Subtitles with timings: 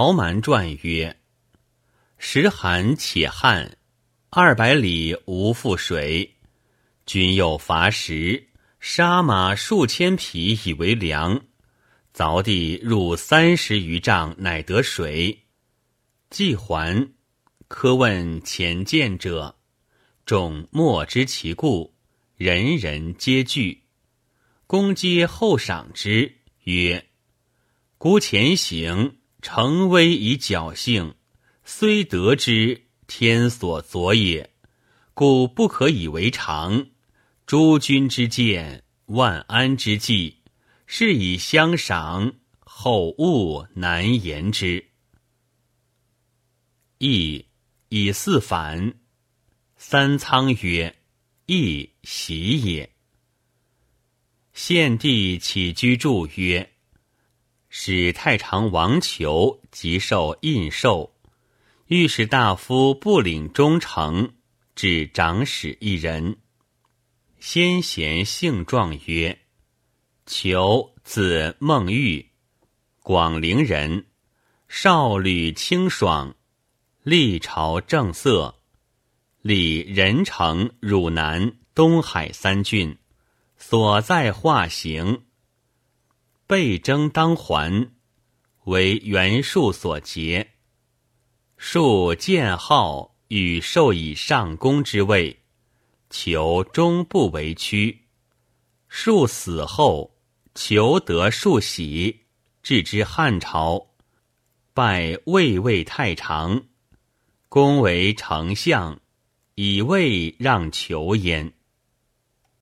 [0.00, 1.14] 陶蛮传曰
[2.16, 3.76] ：“时寒且旱，
[4.30, 6.36] 二百里无复水。
[7.04, 8.48] 君又伐食，
[8.80, 11.42] 杀马数千匹以为粮。
[12.14, 15.40] 凿地入三十余丈，乃得水。
[16.30, 17.12] 既还，
[17.68, 19.58] 科问前见者，
[20.24, 21.94] 众莫知其故，
[22.36, 23.82] 人人皆惧。
[24.66, 27.04] 公皆后赏之，曰
[27.98, 31.14] ：‘孤前行。’”成威以侥幸，
[31.64, 34.50] 虽得之，天所佐也，
[35.14, 36.88] 故不可以为常。
[37.46, 40.38] 诸君之见，万安之计，
[40.86, 44.90] 是以相赏，后物难言之。
[46.98, 47.46] 亦
[47.88, 48.94] 以四反，
[49.76, 50.94] 三仓曰
[51.46, 52.92] ：“亦喜也。”
[54.52, 56.70] 献帝起居注曰。
[57.72, 61.12] 使太常王求即受印绶，
[61.86, 64.32] 御史大夫不领忠诚，
[64.74, 66.36] 至长史一人。
[67.38, 69.38] 先贤姓状曰
[70.26, 72.26] ：“求字孟玉，
[73.04, 74.06] 广陵人，
[74.68, 76.34] 少履清爽，
[77.04, 78.56] 历朝正色，
[79.42, 82.98] 历仁城、汝南、东海三郡，
[83.56, 85.22] 所在化行。”
[86.50, 87.92] 被征当还，
[88.64, 90.50] 为袁术所劫。
[91.56, 95.44] 术见号，与授以上公之位，
[96.10, 97.96] 求终不为屈。
[98.88, 100.18] 术死后，
[100.56, 102.24] 求得数喜，
[102.64, 103.86] 至之汉朝，
[104.74, 106.60] 拜魏魏太常，
[107.48, 109.00] 公为丞相，
[109.54, 111.52] 以位让求焉。